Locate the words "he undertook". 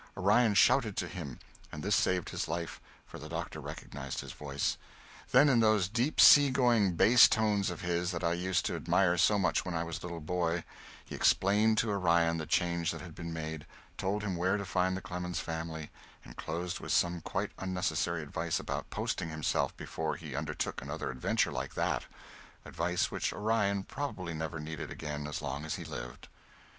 20.15-20.81